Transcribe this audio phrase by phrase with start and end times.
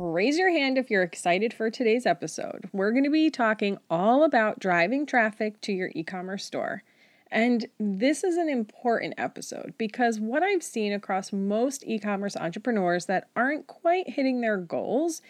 [0.00, 2.70] Raise your hand if you're excited for today's episode.
[2.72, 6.84] We're going to be talking all about driving traffic to your e commerce store.
[7.32, 13.06] And this is an important episode because what I've seen across most e commerce entrepreneurs
[13.06, 15.20] that aren't quite hitting their goals,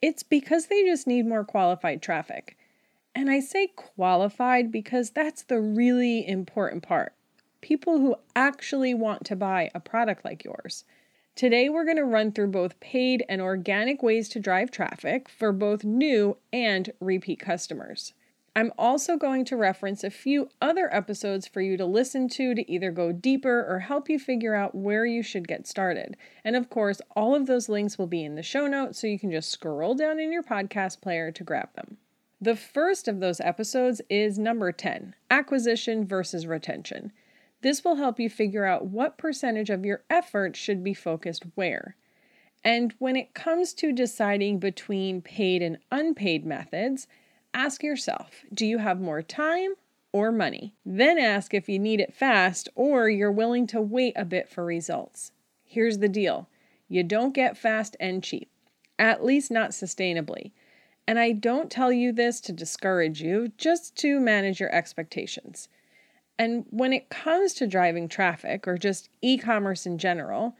[0.00, 2.56] it's because they just need more qualified traffic.
[3.14, 7.12] And I say qualified because that's the really important part.
[7.60, 10.86] People who actually want to buy a product like yours.
[11.36, 15.50] Today, we're going to run through both paid and organic ways to drive traffic for
[15.50, 18.14] both new and repeat customers.
[18.54, 22.70] I'm also going to reference a few other episodes for you to listen to to
[22.70, 26.16] either go deeper or help you figure out where you should get started.
[26.44, 29.18] And of course, all of those links will be in the show notes so you
[29.18, 31.96] can just scroll down in your podcast player to grab them.
[32.40, 37.10] The first of those episodes is number 10 Acquisition versus Retention.
[37.64, 41.96] This will help you figure out what percentage of your effort should be focused where.
[42.62, 47.06] And when it comes to deciding between paid and unpaid methods,
[47.54, 49.76] ask yourself do you have more time
[50.12, 50.74] or money?
[50.84, 54.62] Then ask if you need it fast or you're willing to wait a bit for
[54.62, 55.32] results.
[55.64, 56.50] Here's the deal
[56.86, 58.50] you don't get fast and cheap,
[58.98, 60.52] at least not sustainably.
[61.08, 65.70] And I don't tell you this to discourage you, just to manage your expectations.
[66.38, 70.56] And when it comes to driving traffic or just e commerce in general,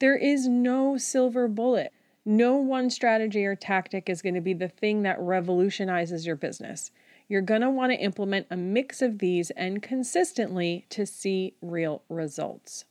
[0.00, 1.92] there is no silver bullet.
[2.24, 6.90] No one strategy or tactic is going to be the thing that revolutionizes your business.
[7.28, 12.02] You're going to want to implement a mix of these and consistently to see real
[12.08, 12.84] results.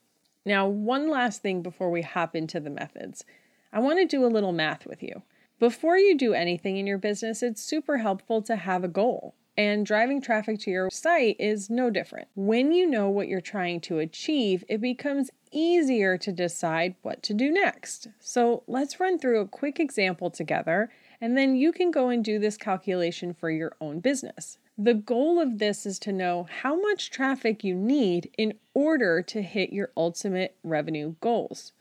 [0.45, 3.23] Now, one last thing before we hop into the methods.
[3.71, 5.23] I want to do a little math with you.
[5.59, 9.35] Before you do anything in your business, it's super helpful to have a goal.
[9.57, 12.27] And driving traffic to your site is no different.
[12.35, 17.33] When you know what you're trying to achieve, it becomes easier to decide what to
[17.33, 18.09] do next.
[18.19, 22.37] So let's run through a quick example together, and then you can go and do
[22.37, 24.57] this calculation for your own business.
[24.77, 29.41] The goal of this is to know how much traffic you need in order to
[29.41, 31.71] hit your ultimate revenue goals.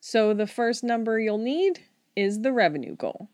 [0.00, 1.80] So the first number you'll need
[2.16, 3.28] is the revenue goal.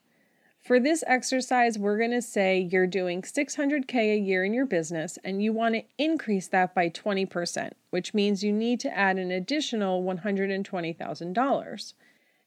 [0.66, 5.16] For this exercise, we're going to say you're doing 600K a year in your business
[5.22, 9.30] and you want to increase that by 20%, which means you need to add an
[9.30, 11.94] additional $120,000.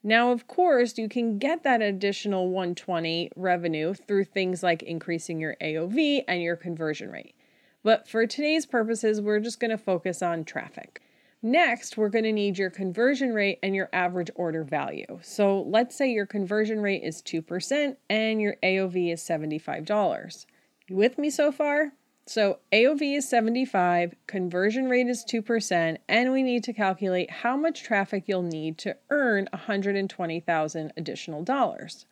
[0.03, 5.55] Now, of course, you can get that additional 120 revenue through things like increasing your
[5.61, 7.35] AOV and your conversion rate.
[7.83, 11.01] But for today's purposes, we're just going to focus on traffic.
[11.41, 15.19] Next, we're going to need your conversion rate and your average order value.
[15.21, 20.45] So let's say your conversion rate is 2% and your AOV is $75.
[20.89, 21.93] You with me so far?
[22.25, 27.81] So AOV is 75, conversion rate is 2%, and we need to calculate how much
[27.81, 32.05] traffic you'll need to earn 120,000 additional dollars.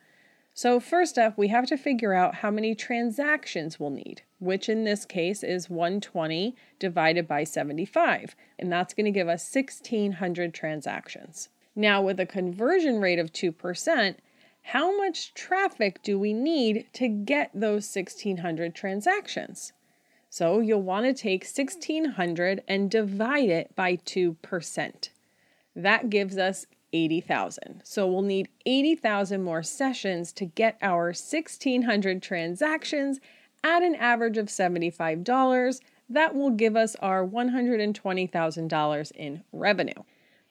[0.58, 4.82] So first up, we have to figure out how many transactions we'll need, which in
[4.82, 11.48] this case is 120 divided by 75, and that's going to give us 1600 transactions.
[11.76, 14.16] Now with a conversion rate of 2%,
[14.62, 19.72] how much traffic do we need to get those 1600 transactions?
[20.28, 25.08] So you'll want to take 1600 and divide it by 2%.
[25.76, 27.82] That gives us 80,000.
[27.84, 33.20] So we'll need 80,000 more sessions to get our 1,600 transactions
[33.64, 35.80] at an average of $75.
[36.10, 40.02] That will give us our $120,000 in revenue.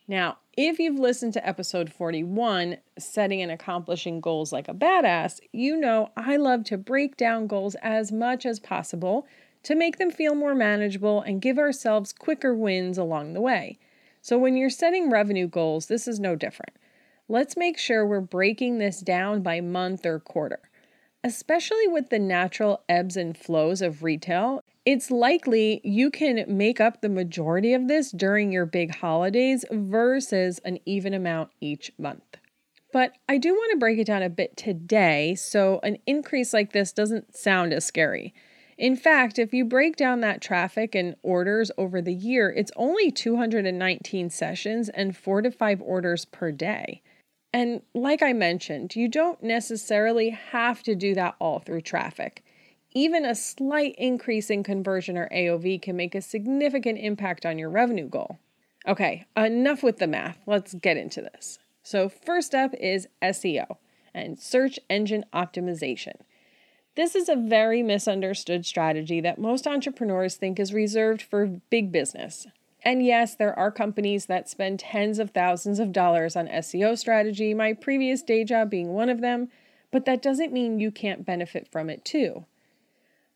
[0.07, 5.75] Now, if you've listened to episode 41, Setting and Accomplishing Goals Like a Badass, you
[5.77, 9.27] know I love to break down goals as much as possible
[9.63, 13.77] to make them feel more manageable and give ourselves quicker wins along the way.
[14.27, 16.75] So when you're setting revenue goals, this is no different.
[17.29, 20.59] Let's make sure we're breaking this down by month or quarter.
[21.23, 26.99] Especially with the natural ebbs and flows of retail, it's likely you can make up
[26.99, 32.35] the majority of this during your big holidays versus an even amount each month.
[32.91, 36.73] But I do want to break it down a bit today so an increase like
[36.73, 38.33] this doesn't sound as scary.
[38.77, 43.09] In fact, if you break down that traffic and orders over the year, it's only
[43.09, 47.01] 219 sessions and four to five orders per day.
[47.51, 52.43] And like I mentioned, you don't necessarily have to do that all through traffic.
[52.93, 57.69] Even a slight increase in conversion or AOV can make a significant impact on your
[57.69, 58.37] revenue goal.
[58.87, 60.37] Okay, enough with the math.
[60.45, 61.57] Let's get into this.
[61.83, 63.77] So, first up is SEO
[64.13, 66.21] and search engine optimization.
[66.97, 72.47] This is a very misunderstood strategy that most entrepreneurs think is reserved for big business.
[72.81, 77.53] And yes, there are companies that spend tens of thousands of dollars on SEO strategy,
[77.53, 79.49] my previous day job being one of them,
[79.91, 82.45] but that doesn't mean you can't benefit from it too.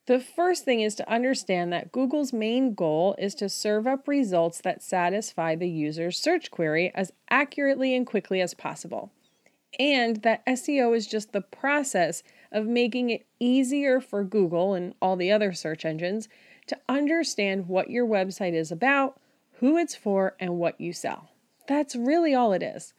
[0.08, 4.60] The first thing is to understand that Google's main goal is to serve up results
[4.62, 9.12] that satisfy the user's search query as accurately and quickly as possible.
[9.80, 15.18] And that SEO is just the process of making it easier for Google and all
[15.18, 16.30] the other search engines
[16.68, 19.20] to understand what your website is about,
[19.54, 21.30] who it's for, and what you sell.
[21.68, 22.94] That's really all it is.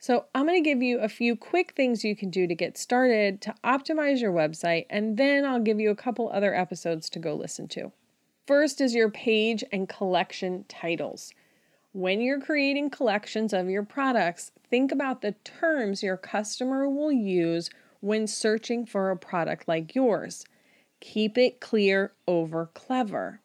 [0.00, 2.78] So, I'm going to give you a few quick things you can do to get
[2.78, 7.18] started to optimize your website, and then I'll give you a couple other episodes to
[7.18, 7.90] go listen to.
[8.46, 11.34] First is your page and collection titles.
[11.92, 17.70] When you're creating collections of your products, think about the terms your customer will use
[18.00, 20.44] when searching for a product like yours.
[21.00, 23.40] Keep it clear over clever.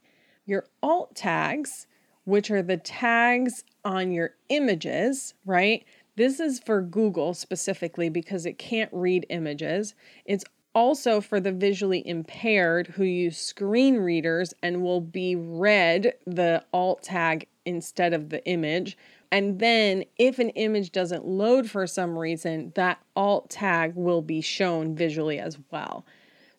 [0.46, 1.88] Your alt tags,
[2.26, 5.86] which are the tags on your images, right?
[6.16, 9.96] This is for Google specifically because it can't read images.
[10.26, 10.46] It's
[10.76, 17.04] also for the visually impaired who use screen readers and will be read the alt
[17.04, 18.98] tag instead of the image.
[19.34, 24.42] And then, if an image doesn't load for some reason, that alt tag will be
[24.42, 26.06] shown visually as well.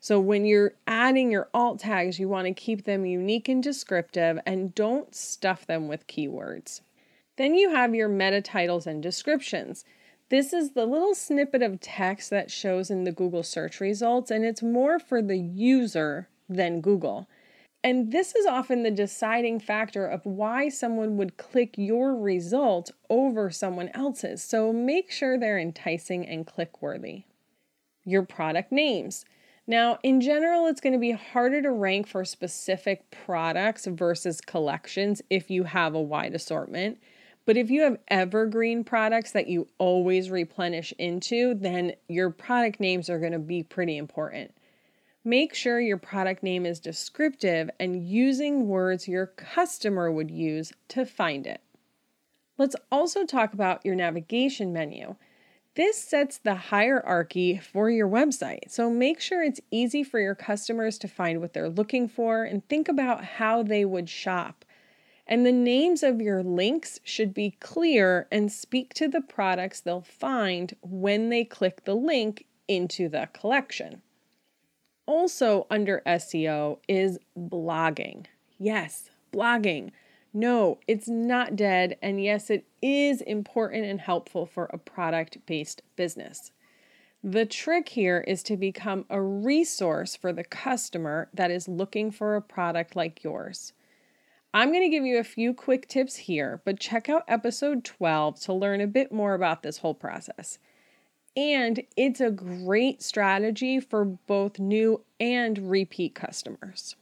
[0.01, 4.41] So, when you're adding your alt tags, you want to keep them unique and descriptive
[4.45, 6.81] and don't stuff them with keywords.
[7.37, 9.85] Then you have your meta titles and descriptions.
[10.29, 14.45] This is the little snippet of text that shows in the Google search results, and
[14.45, 17.29] it's more for the user than Google.
[17.85, 23.51] And this is often the deciding factor of why someone would click your result over
[23.51, 24.43] someone else's.
[24.43, 27.25] So make sure they're enticing and click worthy.
[28.07, 29.27] Your product names.
[29.67, 35.21] Now, in general, it's going to be harder to rank for specific products versus collections
[35.29, 36.99] if you have a wide assortment.
[37.45, 43.11] But if you have evergreen products that you always replenish into, then your product names
[43.11, 44.55] are going to be pretty important.
[45.27, 51.07] Make sure your product name is descriptive and using words your customer would use to
[51.07, 51.63] find it.
[52.59, 55.17] Let's also talk about your navigation menu.
[55.77, 60.99] This sets the hierarchy for your website, so make sure it's easy for your customers
[60.99, 64.67] to find what they're looking for and think about how they would shop.
[65.27, 70.03] And the names of your links should be clear and speak to the products they'll
[70.03, 74.03] find when they click the link into the collection.
[75.07, 78.27] Also, under SEO is blogging.
[78.59, 79.91] Yes, blogging.
[80.33, 81.97] No, it's not dead.
[82.03, 86.51] And yes, it is important and helpful for a product based business.
[87.23, 92.37] The trick here is to become a resource for the customer that is looking for
[92.37, 93.73] a product like yours.
[94.53, 98.41] I'm going to give you a few quick tips here, but check out episode 12
[98.43, 100.59] to learn a bit more about this whole process.
[101.37, 106.95] And it's a great strategy for both new and repeat customers.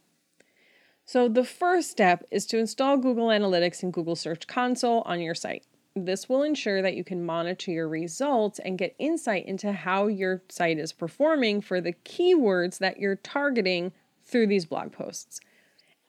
[1.05, 5.35] So, the first step is to install Google Analytics and Google Search Console on your
[5.35, 5.65] site.
[5.95, 10.41] This will ensure that you can monitor your results and get insight into how your
[10.49, 13.91] site is performing for the keywords that you're targeting
[14.25, 15.39] through these blog posts.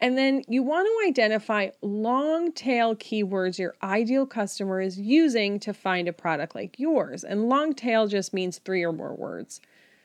[0.05, 5.73] And then you want to identify long tail keywords your ideal customer is using to
[5.73, 7.25] find a product like yours.
[7.25, 9.63] And long tail just means three or more words.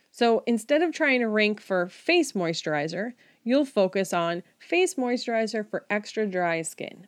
[0.10, 3.12] So instead of trying to rank for face moisturizer,
[3.44, 7.08] you'll focus on face moisturizer for extra dry skin.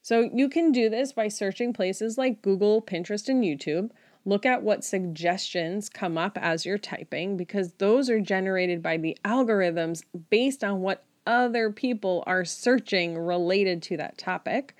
[0.00, 3.90] So you can do this by searching places like Google, Pinterest, and YouTube.
[4.24, 9.18] Look at what suggestions come up as you're typing because those are generated by the
[9.22, 14.76] algorithms based on what other people are searching related to that topic.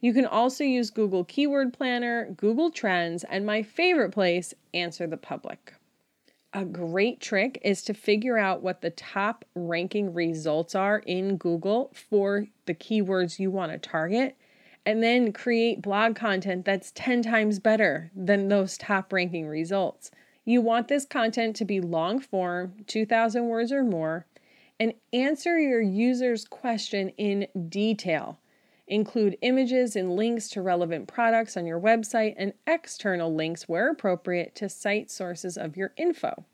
[0.00, 5.16] You can also use Google Keyword Planner, Google Trends, and my favorite place, Answer the
[5.16, 5.74] Public.
[6.52, 11.92] a great trick is to figure out what the top ranking results are in Google
[11.94, 14.36] for the keywords you want to target
[14.84, 20.10] and then create blog content that's 10 times better than those top ranking results.
[20.44, 24.26] You want this content to be long form, 2,000 words or more,
[24.80, 28.40] and answer your user's question in detail.
[28.88, 34.54] Include images and links to relevant products on your website and external links where appropriate
[34.56, 36.44] to cite sources of your info.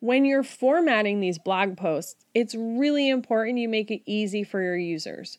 [0.00, 4.76] When you're formatting these blog posts, it's really important you make it easy for your
[4.76, 5.38] users.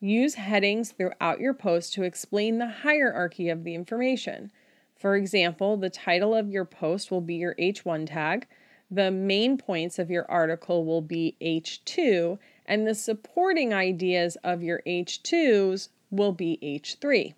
[0.00, 4.52] Use headings throughout your post to explain the hierarchy of the information.
[4.94, 8.46] For example, the title of your post will be your H1 tag,
[8.90, 14.82] the main points of your article will be H2, and the supporting ideas of your
[14.86, 17.34] H2s will be H3.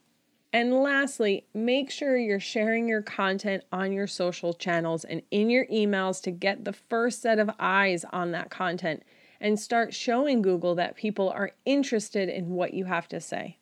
[0.53, 5.67] And lastly, make sure you're sharing your content on your social channels and in your
[5.67, 9.03] emails to get the first set of eyes on that content
[9.41, 13.59] and start showing Google that people are interested in what you have to say.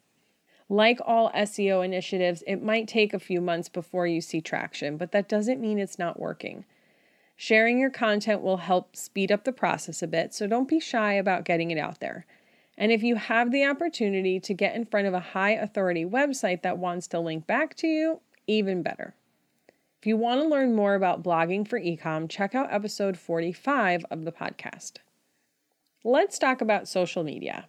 [0.68, 5.12] Like all SEO initiatives, it might take a few months before you see traction, but
[5.12, 6.64] that doesn't mean it's not working.
[7.36, 11.12] Sharing your content will help speed up the process a bit, so don't be shy
[11.12, 12.24] about getting it out there.
[12.78, 16.62] And if you have the opportunity to get in front of a high authority website
[16.62, 19.14] that wants to link back to you, even better.
[20.00, 24.24] If you want to learn more about blogging for ecom, check out episode 45 of
[24.24, 24.98] the podcast.
[26.04, 27.66] Let's talk about social media.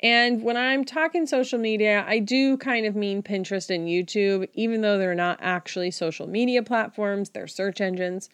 [0.00, 4.80] And when I'm talking social media, I do kind of mean Pinterest and YouTube, even
[4.80, 8.30] though they're not actually social media platforms, they're search engines.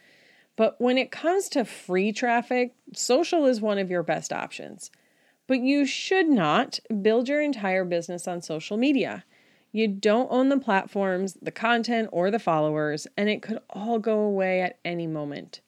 [0.56, 4.90] But when it comes to free traffic, social is one of your best options.
[5.46, 9.24] But you should not build your entire business on social media.
[9.72, 14.20] You don't own the platforms, the content, or the followers, and it could all go
[14.20, 15.60] away at any moment.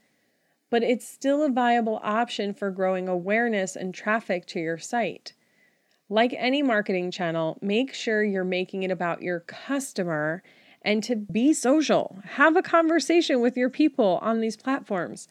[0.70, 5.32] But it's still a viable option for growing awareness and traffic to your site.
[6.08, 10.42] Like any marketing channel, make sure you're making it about your customer
[10.86, 12.16] and to be social.
[12.24, 15.26] Have a conversation with your people on these platforms.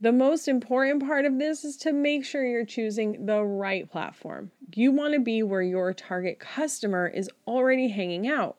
[0.00, 4.52] The most important part of this is to make sure you're choosing the right platform.
[4.74, 8.56] You want to be where your target customer is already hanging out.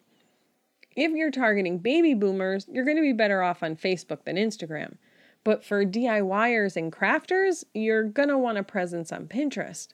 [0.94, 4.98] If you're targeting baby boomers, you're going to be better off on Facebook than Instagram.
[5.46, 9.88] But for DIYers and crafters, you're going to want a presence on Pinterest.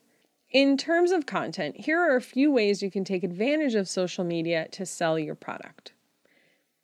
[0.49, 4.23] In terms of content, here are a few ways you can take advantage of social
[4.23, 5.93] media to sell your product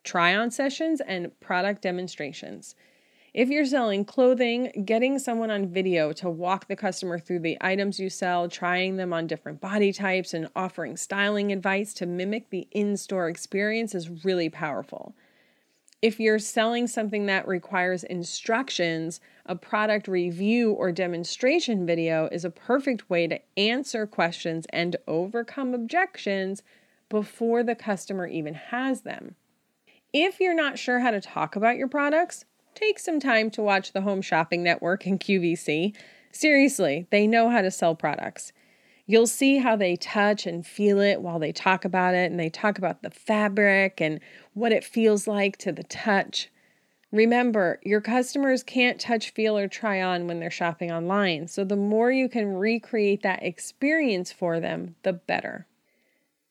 [0.06, 2.76] try on sessions and product demonstrations.
[3.34, 8.00] If you're selling clothing, getting someone on video to walk the customer through the items
[8.00, 12.66] you sell, trying them on different body types, and offering styling advice to mimic the
[12.72, 15.14] in store experience is really powerful.
[16.02, 22.50] If you're selling something that requires instructions, a product review or demonstration video is a
[22.50, 26.64] perfect way to answer questions and overcome objections
[27.10, 29.36] before the customer even has them.
[30.18, 33.92] If you're not sure how to talk about your products, take some time to watch
[33.92, 35.94] the Home Shopping Network and QVC.
[36.32, 38.54] Seriously, they know how to sell products.
[39.06, 42.50] You'll see how they touch and feel it while they talk about it, and they
[42.50, 44.22] talk about the fabric and
[44.54, 46.50] what it feels like to the touch.
[47.12, 51.76] Remember, your customers can't touch, feel, or try on when they're shopping online, so the
[51.76, 55.68] more you can recreate that experience for them, the better.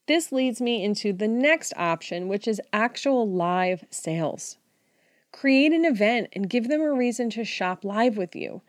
[0.07, 4.59] This leads me into the next option, which is actual live sales.
[5.33, 8.61] Create an event and give them a reason to shop live with you.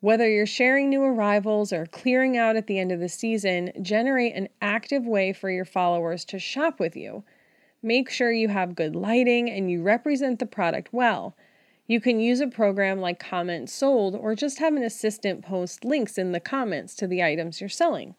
[0.00, 4.34] Whether you're sharing new arrivals or clearing out at the end of the season, generate
[4.34, 7.24] an active way for your followers to shop with you.
[7.82, 11.34] Make sure you have good lighting and you represent the product well.
[11.86, 16.16] You can use a program like Comment Sold or just have an assistant post links
[16.16, 18.14] in the comments to the items you're selling.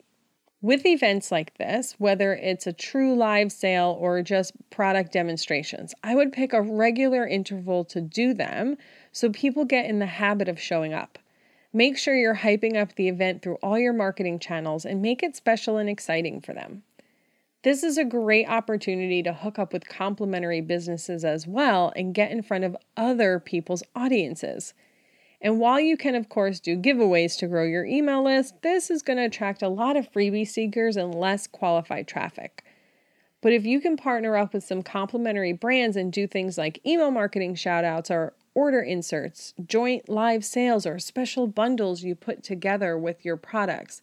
[0.65, 6.15] With events like this, whether it's a true live sale or just product demonstrations, I
[6.15, 8.75] would pick a regular interval to do them
[9.11, 11.19] so people get in the habit of showing up.
[11.71, 15.35] Make sure you're hyping up the event through all your marketing channels and make it
[15.35, 16.81] special and exciting for them.
[17.61, 22.31] This is a great opportunity to hook up with complementary businesses as well and get
[22.31, 24.73] in front of other people's audiences.
[25.45, 29.03] And while you can, of course, do giveaways to grow your email list, this is
[29.03, 32.65] going to attract a lot of freebie seekers and less qualified traffic.
[33.41, 37.11] But if you can partner up with some complementary brands and do things like email
[37.11, 43.23] marketing shoutouts or order inserts, joint live sales, or special bundles you put together with
[43.23, 44.01] your products.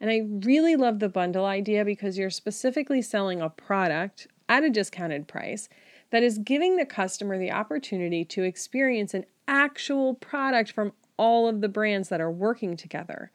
[0.00, 4.70] And I really love the bundle idea because you're specifically selling a product at a
[4.70, 5.68] discounted price
[6.10, 11.60] that is giving the customer the opportunity to experience an actual product from all of
[11.60, 13.30] the brands that are working together.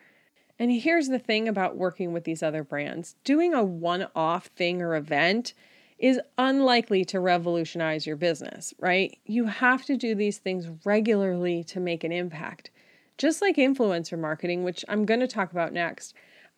[0.60, 4.82] And here's the thing about working with these other brands doing a one off thing
[4.82, 5.54] or event
[6.00, 9.18] is unlikely to revolutionize your business, right?
[9.26, 12.72] You have to do these things regularly to make an impact.
[13.18, 16.14] Just like influencer marketing, which I'm going to talk about next,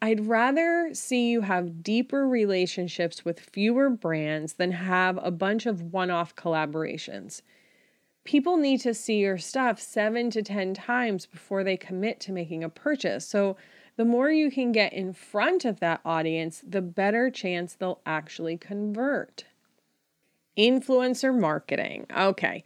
[0.06, 5.82] I'd rather see you have deeper relationships with fewer brands than have a bunch of
[5.82, 7.42] one off collaborations.
[8.24, 12.64] People need to see your stuff seven to 10 times before they commit to making
[12.64, 13.28] a purchase.
[13.28, 13.58] So,
[13.98, 18.58] the more you can get in front of that audience, the better chance they'll actually
[18.58, 19.46] convert.
[20.56, 22.06] Influencer marketing.
[22.16, 22.64] Okay,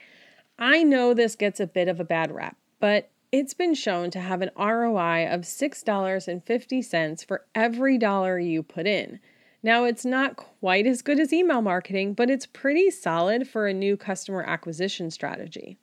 [0.58, 4.20] I know this gets a bit of a bad rap, but it's been shown to
[4.20, 9.20] have an ROI of $6.50 for every dollar you put in.
[9.62, 13.74] Now, it's not quite as good as email marketing, but it's pretty solid for a
[13.74, 15.78] new customer acquisition strategy.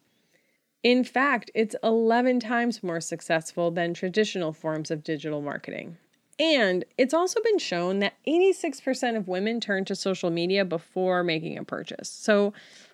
[0.83, 5.99] In fact, it's 11 times more successful than traditional forms of digital marketing.
[6.39, 11.59] And it's also been shown that 86% of women turn to social media before making
[11.59, 12.09] a purchase.
[12.09, 12.53] So,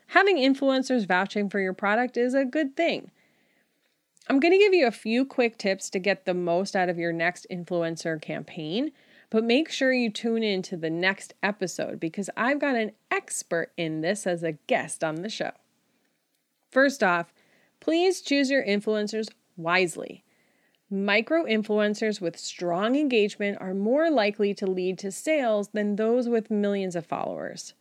[0.09, 3.11] having influencers vouching for your product is a good thing.
[4.29, 6.99] I'm going to give you a few quick tips to get the most out of
[6.99, 8.93] your next influencer campaign,
[9.31, 13.73] but make sure you tune in to the next episode because I've got an expert
[13.77, 15.53] in this as a guest on the show.
[16.71, 17.35] First off,
[17.81, 20.25] please choose your influencers wisely.
[20.89, 26.51] Micro influencers with strong engagement are more likely to lead to sales than those with
[26.51, 27.75] millions of followers.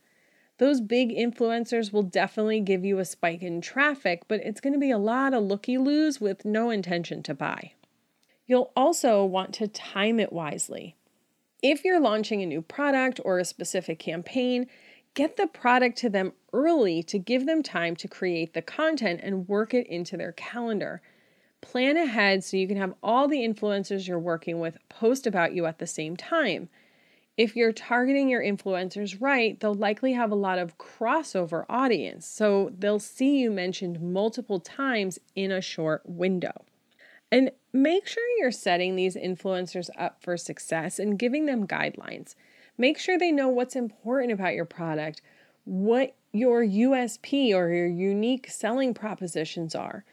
[0.61, 4.79] Those big influencers will definitely give you a spike in traffic, but it's going to
[4.79, 7.71] be a lot of looky loos with no intention to buy.
[8.45, 10.95] You'll also want to time it wisely.
[11.63, 14.67] If you're launching a new product or a specific campaign,
[15.15, 19.47] get the product to them early to give them time to create the content and
[19.47, 21.01] work it into their calendar.
[21.61, 25.65] Plan ahead so you can have all the influencers you're working with post about you
[25.65, 26.69] at the same time.
[27.38, 32.72] If you're targeting your influencers right, they'll likely have a lot of crossover audience, so
[32.77, 36.65] they'll see you mentioned multiple times in a short window.
[37.31, 42.35] And make sure you're setting these influencers up for success and giving them guidelines.
[42.77, 45.22] Make sure they know what's important about your product,
[45.63, 50.03] what your USP or your unique selling propositions are.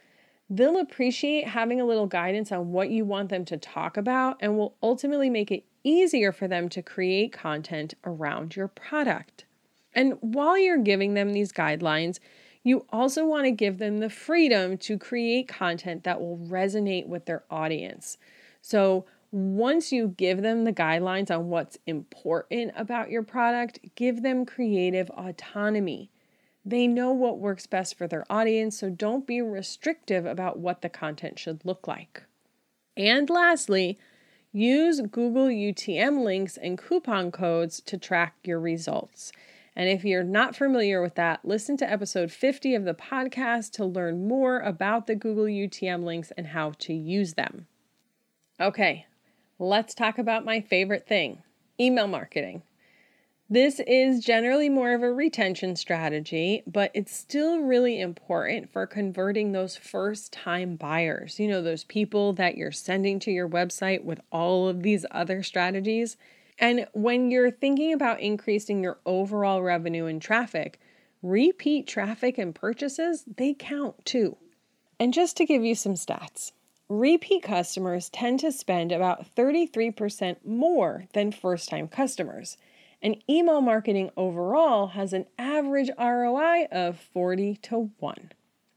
[0.49, 4.57] They'll appreciate having a little guidance on what you want them to talk about and
[4.57, 9.45] will ultimately make it easier for them to create content around your product.
[9.93, 12.19] And while you're giving them these guidelines,
[12.63, 17.25] you also want to give them the freedom to create content that will resonate with
[17.25, 18.17] their audience.
[18.61, 24.43] So, once you give them the guidelines on what's important about your product, give them
[24.43, 26.09] creative autonomy.
[26.65, 30.89] They know what works best for their audience, so don't be restrictive about what the
[30.89, 32.23] content should look like.
[32.97, 33.99] And lastly,
[34.51, 39.31] use Google UTM links and coupon codes to track your results.
[39.75, 43.85] And if you're not familiar with that, listen to episode 50 of the podcast to
[43.85, 47.67] learn more about the Google UTM links and how to use them.
[48.59, 49.05] Okay,
[49.57, 51.43] let's talk about my favorite thing
[51.79, 52.63] email marketing.
[53.51, 59.51] This is generally more of a retention strategy, but it's still really important for converting
[59.51, 61.39] those first time buyers.
[61.39, 65.41] You know, those people that you're sending to your website with all of these other
[65.41, 66.15] strategies.
[66.59, 70.79] And when you're thinking about increasing your overall revenue and traffic,
[71.23, 74.37] repeat traffic and purchases, they count too.
[74.99, 76.51] And just to give you some stats,
[76.87, 82.55] repeat customers tend to spend about 33% more than first time customers.
[83.01, 88.31] And email marketing overall has an average ROI of 40 to 1.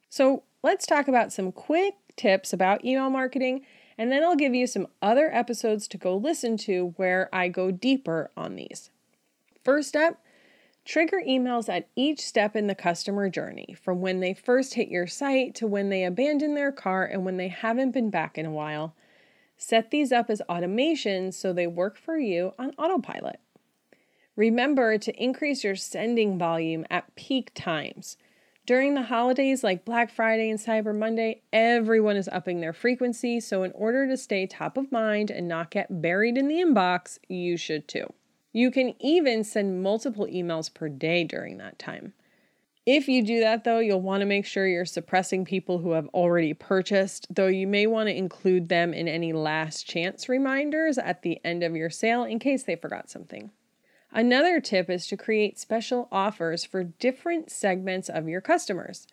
[0.09, 3.65] So let's talk about some quick tips about email marketing
[3.99, 7.71] and then I'll give you some other episodes to go listen to where I go
[7.71, 8.91] deeper on these.
[9.65, 10.25] First up,
[10.85, 15.07] trigger emails at each step in the customer journey, from when they first hit your
[15.07, 18.51] site to when they abandon their cart and when they haven't been back in a
[18.51, 18.95] while.
[19.57, 23.39] Set these up as automations so they work for you on autopilot.
[24.37, 28.17] Remember to increase your sending volume at peak times.
[28.65, 33.63] During the holidays like Black Friday and Cyber Monday, everyone is upping their frequency, so
[33.63, 37.57] in order to stay top of mind and not get buried in the inbox, you
[37.57, 38.07] should too.
[38.53, 42.15] You can even send multiple emails per day during that time.
[42.87, 46.09] If you do that, though, you'll want to make sure you're suppressing people who have
[46.09, 51.23] already purchased, though you may want to include them in any last chance reminders at
[51.23, 53.51] the end of your sale in case they forgot something.
[54.15, 59.07] Another tip is to create special offers for different segments of your customers.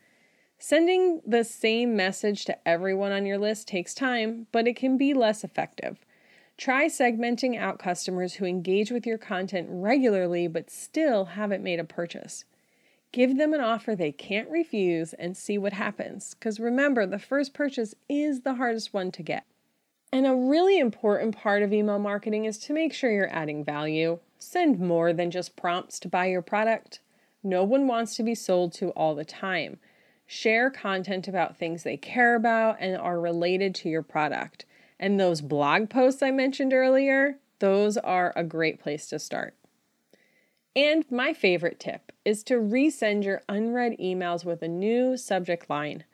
[0.58, 5.14] Sending the same message to everyone on your list takes time, but it can be
[5.14, 6.06] less effective.
[6.58, 11.86] Try segmenting out customers who engage with your content regularly but still haven't made a
[11.86, 12.44] purchase.
[13.14, 17.54] Give them an offer they can't refuse and see what happens, because remember, the first
[17.54, 19.46] purchase is the hardest one to get.
[20.12, 24.20] And a really important part of email marketing is to make sure you're adding value.
[24.40, 27.02] Send more than just prompts to buy your product.
[27.44, 29.80] No one wants to be sold to all the time.
[30.26, 34.66] Share content about things they care about and are related to your product.
[35.00, 39.56] And those blog posts I mentioned earlier, those are a great place to start.
[40.76, 46.06] And my favorite tip is to resend your unread emails with a new subject line.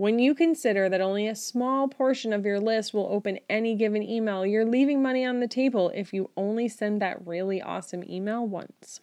[0.00, 4.02] When you consider that only a small portion of your list will open any given
[4.02, 8.46] email, you're leaving money on the table if you only send that really awesome email
[8.46, 9.02] once.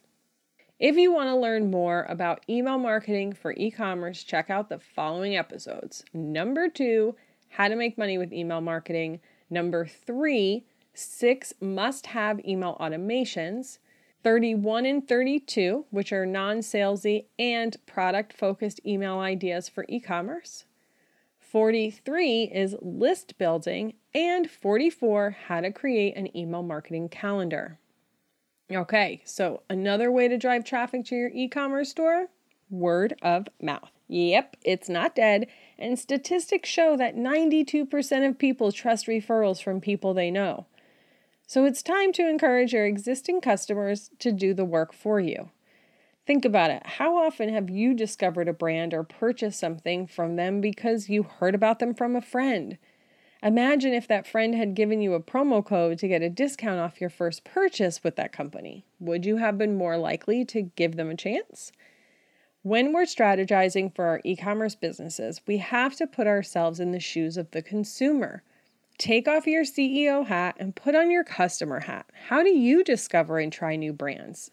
[0.80, 4.80] If you want to learn more about email marketing for e commerce, check out the
[4.80, 6.04] following episodes.
[6.12, 7.14] Number two,
[7.50, 9.20] how to make money with email marketing.
[9.48, 13.78] Number three, six must have email automations.
[14.24, 20.64] 31 and 32, which are non salesy and product focused email ideas for e commerce.
[21.50, 23.94] 43 is list building.
[24.14, 27.78] And 44, how to create an email marketing calendar.
[28.70, 32.26] Okay, so another way to drive traffic to your e commerce store
[32.70, 33.90] word of mouth.
[34.08, 35.46] Yep, it's not dead.
[35.78, 40.66] And statistics show that 92% of people trust referrals from people they know.
[41.46, 45.50] So it's time to encourage your existing customers to do the work for you.
[46.28, 46.82] Think about it.
[46.84, 51.54] How often have you discovered a brand or purchased something from them because you heard
[51.54, 52.76] about them from a friend?
[53.42, 57.00] Imagine if that friend had given you a promo code to get a discount off
[57.00, 58.84] your first purchase with that company.
[59.00, 61.72] Would you have been more likely to give them a chance?
[62.60, 67.00] When we're strategizing for our e commerce businesses, we have to put ourselves in the
[67.00, 68.42] shoes of the consumer.
[68.98, 72.04] Take off your CEO hat and put on your customer hat.
[72.28, 74.50] How do you discover and try new brands?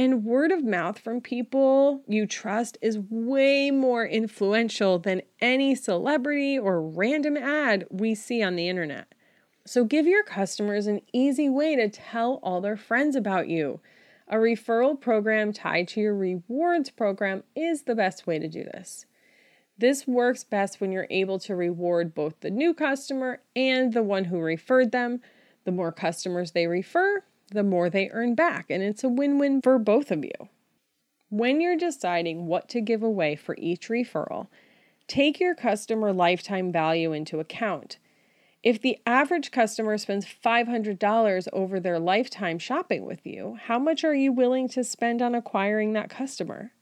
[0.00, 6.58] And word of mouth from people you trust is way more influential than any celebrity
[6.58, 9.14] or random ad we see on the internet.
[9.66, 13.80] So give your customers an easy way to tell all their friends about you.
[14.26, 19.04] A referral program tied to your rewards program is the best way to do this.
[19.76, 24.24] This works best when you're able to reward both the new customer and the one
[24.24, 25.20] who referred them.
[25.66, 29.60] The more customers they refer, the more they earn back, and it's a win win
[29.60, 30.48] for both of you.
[31.28, 34.48] When you're deciding what to give away for each referral,
[35.06, 37.98] take your customer lifetime value into account.
[38.62, 44.14] If the average customer spends $500 over their lifetime shopping with you, how much are
[44.14, 46.72] you willing to spend on acquiring that customer?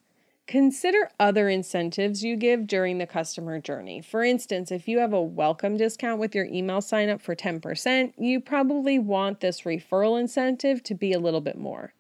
[0.48, 4.00] Consider other incentives you give during the customer journey.
[4.00, 8.14] For instance, if you have a welcome discount with your email sign up for 10%,
[8.16, 11.92] you probably want this referral incentive to be a little bit more.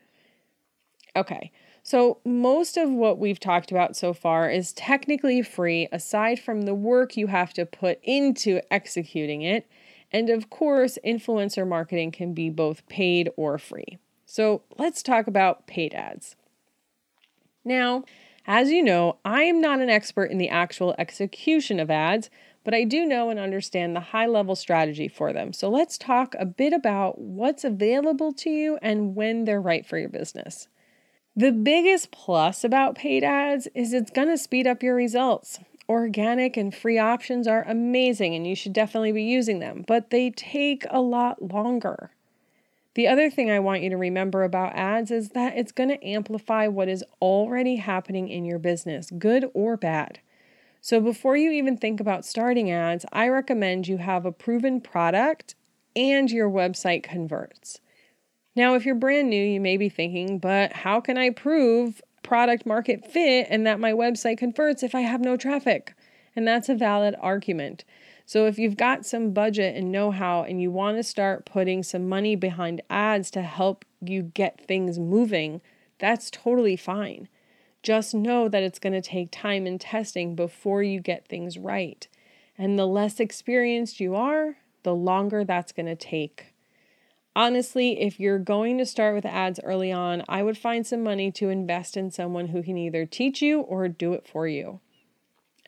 [1.14, 6.62] Okay, so most of what we've talked about so far is technically free aside from
[6.62, 9.68] the work you have to put into executing it.
[10.10, 13.98] And of course, influencer marketing can be both paid or free.
[14.24, 16.34] So let's talk about paid ads.
[17.62, 18.04] Now,
[18.48, 22.30] as you know, I am not an expert in the actual execution of ads,
[22.64, 25.52] but I do know and understand the high level strategy for them.
[25.52, 29.98] So let's talk a bit about what's available to you and when they're right for
[29.98, 30.66] your business.
[31.36, 35.60] The biggest plus about paid ads is it's going to speed up your results.
[35.86, 40.30] Organic and free options are amazing and you should definitely be using them, but they
[40.30, 42.10] take a lot longer.
[42.98, 46.04] The other thing I want you to remember about ads is that it's going to
[46.04, 50.18] amplify what is already happening in your business, good or bad.
[50.80, 55.54] So before you even think about starting ads, I recommend you have a proven product
[55.94, 57.78] and your website converts.
[58.56, 62.66] Now, if you're brand new, you may be thinking, but how can I prove product
[62.66, 65.94] market fit and that my website converts if I have no traffic?
[66.34, 67.84] And that's a valid argument.
[68.28, 71.82] So if you've got some budget and know how and you want to start putting
[71.82, 75.62] some money behind ads to help you get things moving,
[75.98, 77.30] that's totally fine.
[77.82, 82.06] Just know that it's going to take time and testing before you get things right.
[82.58, 86.52] And the less experienced you are, the longer that's going to take.
[87.34, 91.32] Honestly, if you're going to start with ads early on, I would find some money
[91.32, 94.80] to invest in someone who can either teach you or do it for you.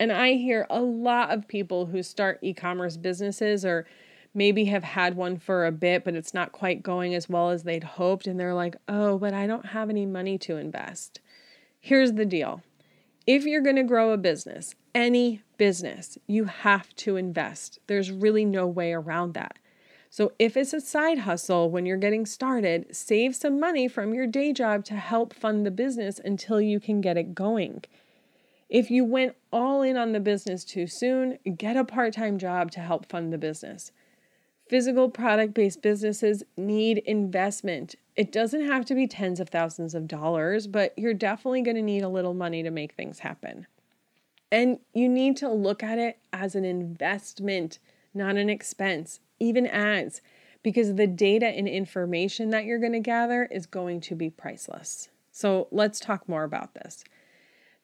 [0.00, 3.86] And I hear a lot of people who start e commerce businesses or
[4.32, 7.64] maybe have had one for a bit, but it's not quite going as well as
[7.64, 8.26] they'd hoped.
[8.26, 11.20] And they're like, oh, but I don't have any money to invest.
[11.78, 12.62] Here's the deal
[13.26, 17.78] if you're going to grow a business, any business, you have to invest.
[17.86, 19.58] There's really no way around that.
[20.08, 24.26] So, if it's a side hustle when you're getting started, save some money from your
[24.26, 27.84] day job to help fund the business until you can get it going.
[28.70, 32.70] If you went all in on the business too soon, get a part time job
[32.72, 33.90] to help fund the business.
[34.68, 37.96] Physical product based businesses need investment.
[38.14, 41.83] It doesn't have to be tens of thousands of dollars, but you're definitely going to
[41.83, 43.66] need a little money to make things happen.
[44.52, 47.80] And you need to look at it as an investment,
[48.14, 50.20] not an expense even ads,
[50.62, 55.09] because the data and information that you're going to gather is going to be priceless.
[55.33, 57.02] So let's talk more about this.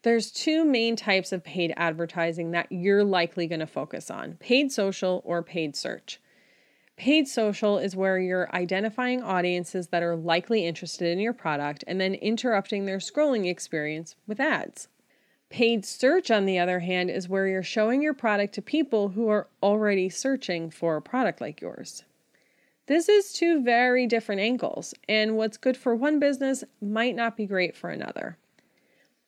[0.06, 4.70] There's two main types of paid advertising that you're likely going to focus on paid
[4.70, 6.20] social or paid search.
[6.96, 12.00] Paid social is where you're identifying audiences that are likely interested in your product and
[12.00, 14.86] then interrupting their scrolling experience with ads.
[15.50, 19.28] Paid search, on the other hand, is where you're showing your product to people who
[19.28, 22.04] are already searching for a product like yours.
[22.86, 27.46] This is two very different angles, and what's good for one business might not be
[27.46, 28.38] great for another.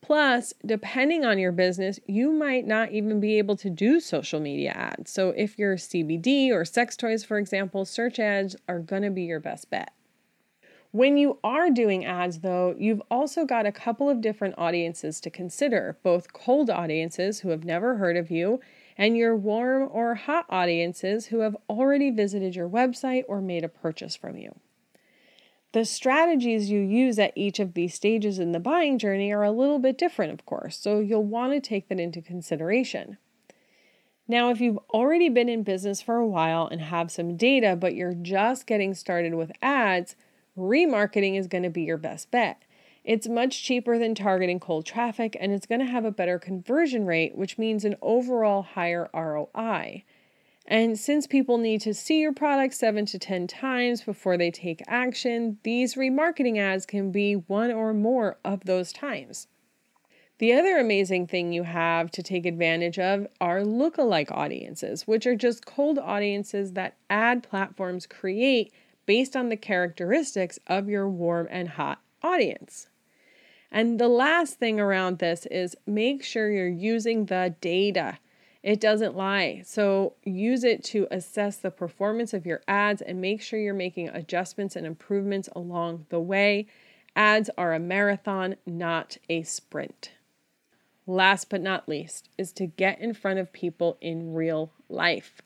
[0.01, 4.71] Plus, depending on your business, you might not even be able to do social media
[4.71, 5.11] ads.
[5.11, 9.25] So, if you're CBD or sex toys, for example, search ads are going to be
[9.25, 9.93] your best bet.
[10.91, 15.31] When you are doing ads, though, you've also got a couple of different audiences to
[15.31, 18.61] consider both cold audiences who have never heard of you,
[18.97, 23.69] and your warm or hot audiences who have already visited your website or made a
[23.69, 24.59] purchase from you.
[25.73, 29.51] The strategies you use at each of these stages in the buying journey are a
[29.51, 33.19] little bit different, of course, so you'll want to take that into consideration.
[34.27, 37.95] Now, if you've already been in business for a while and have some data, but
[37.95, 40.17] you're just getting started with ads,
[40.57, 42.63] remarketing is going to be your best bet.
[43.05, 47.07] It's much cheaper than targeting cold traffic and it's going to have a better conversion
[47.07, 50.05] rate, which means an overall higher ROI.
[50.71, 54.83] And since people need to see your product seven to 10 times before they take
[54.87, 59.49] action, these remarketing ads can be one or more of those times.
[60.37, 65.35] The other amazing thing you have to take advantage of are lookalike audiences, which are
[65.35, 68.71] just cold audiences that ad platforms create
[69.07, 72.89] based on the characteristics of your warm and hot audience.
[73.73, 78.19] And the last thing around this is make sure you're using the data.
[78.63, 79.63] It doesn't lie.
[79.65, 84.09] So use it to assess the performance of your ads and make sure you're making
[84.09, 86.67] adjustments and improvements along the way.
[87.15, 90.13] Ads are a marathon, not a sprint.
[91.07, 95.41] Last but not least is to get in front of people in real life.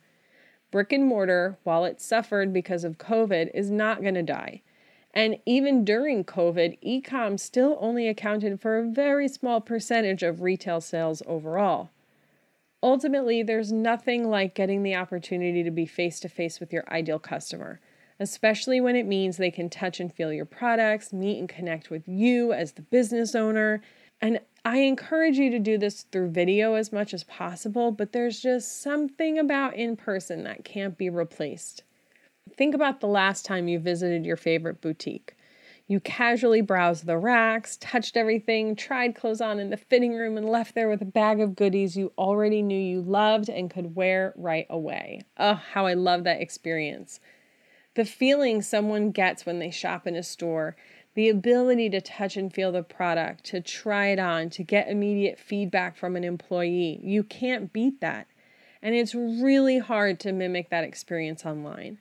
[0.71, 4.63] Brick and mortar, while it suffered because of COVID, is not going to die.
[5.15, 10.81] And even during COVID, ecom still only accounted for a very small percentage of retail
[10.81, 11.91] sales overall.
[12.83, 17.19] Ultimately, there's nothing like getting the opportunity to be face to face with your ideal
[17.19, 17.81] customer,
[18.19, 22.09] especially when it means they can touch and feel your products, meet and connect with
[22.09, 23.83] you as the business owner,
[24.21, 28.41] and I encourage you to do this through video as much as possible, but there's
[28.41, 31.83] just something about in person that can't be replaced.
[32.57, 35.37] Think about the last time you visited your favorite boutique.
[35.87, 40.49] You casually browsed the racks, touched everything, tried clothes on in the fitting room, and
[40.49, 44.33] left there with a bag of goodies you already knew you loved and could wear
[44.37, 45.23] right away.
[45.37, 47.21] Oh, how I love that experience.
[47.95, 50.77] The feeling someone gets when they shop in a store
[51.15, 55.39] the ability to touch and feel the product, to try it on, to get immediate
[55.39, 57.01] feedback from an employee.
[57.03, 58.27] You can't beat that.
[58.81, 61.99] And it's really hard to mimic that experience online.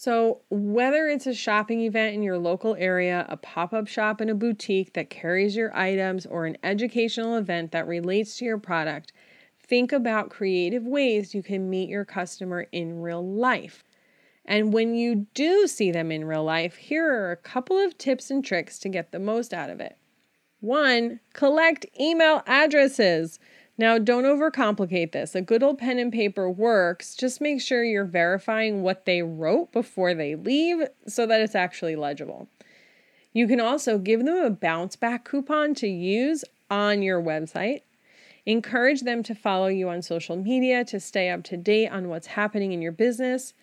[0.00, 4.28] So, whether it's a shopping event in your local area, a pop up shop in
[4.28, 9.12] a boutique that carries your items, or an educational event that relates to your product,
[9.60, 13.82] think about creative ways you can meet your customer in real life.
[14.44, 18.30] And when you do see them in real life, here are a couple of tips
[18.30, 19.98] and tricks to get the most out of it.
[20.60, 23.40] One, collect email addresses.
[23.80, 25.36] Now, don't overcomplicate this.
[25.36, 27.14] A good old pen and paper works.
[27.14, 31.94] Just make sure you're verifying what they wrote before they leave so that it's actually
[31.94, 32.48] legible.
[33.32, 37.82] You can also give them a bounce back coupon to use on your website.
[38.44, 42.28] Encourage them to follow you on social media to stay up to date on what's
[42.28, 43.54] happening in your business.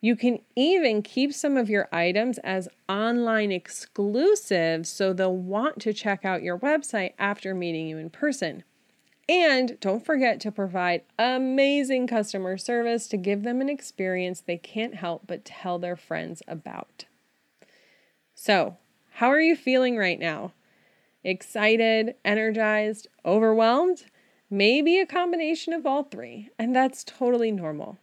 [0.00, 5.92] You can even keep some of your items as online exclusives so they'll want to
[5.92, 8.62] check out your website after meeting you in person.
[9.30, 14.96] And don't forget to provide amazing customer service to give them an experience they can't
[14.96, 17.04] help but tell their friends about.
[18.34, 18.76] So,
[19.12, 20.52] how are you feeling right now?
[21.22, 24.06] Excited, energized, overwhelmed?
[24.50, 27.98] Maybe a combination of all three, and that's totally normal.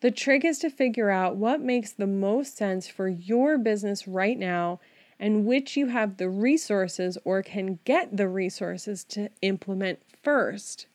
[0.00, 4.38] The trick is to figure out what makes the most sense for your business right
[4.38, 4.80] now
[5.20, 10.86] and which you have the resources or can get the resources to implement first.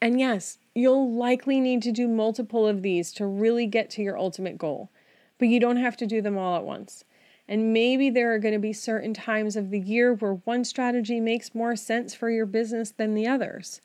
[0.00, 4.18] And yes, you'll likely need to do multiple of these to really get to your
[4.18, 4.90] ultimate goal,
[5.38, 7.04] but you don't have to do them all at once.
[7.48, 11.20] And maybe there are going to be certain times of the year where one strategy
[11.20, 13.80] makes more sense for your business than the others.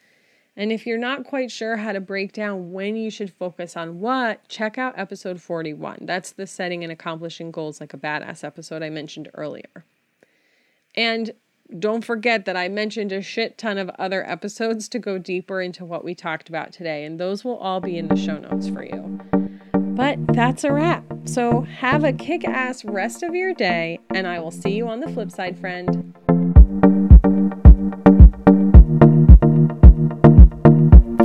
[0.55, 3.99] And if you're not quite sure how to break down when you should focus on
[3.99, 5.99] what, check out episode 41.
[6.01, 9.85] That's the setting and accomplishing goals like a badass episode I mentioned earlier.
[10.95, 11.31] And
[11.77, 15.85] don't forget that I mentioned a shit ton of other episodes to go deeper into
[15.85, 18.83] what we talked about today, and those will all be in the show notes for
[18.83, 19.19] you.
[19.73, 21.03] But that's a wrap.
[21.25, 24.99] So have a kick ass rest of your day, and I will see you on
[24.99, 26.15] the flip side, friend.